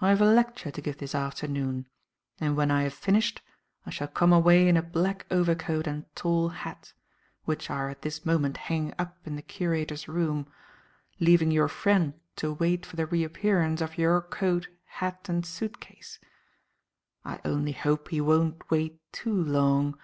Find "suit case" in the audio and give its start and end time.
15.44-16.20